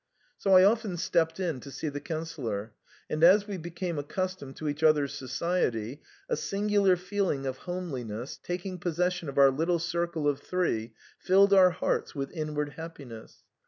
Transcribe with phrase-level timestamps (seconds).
[0.35, 2.71] So I often stepped in to see the Coun cillor;
[3.07, 8.79] and as we became accustomed to each other's society, a singular feeling of homeliness, taking
[8.79, 13.43] posses sion of our little circle of three, filled our hearts with inward happiness.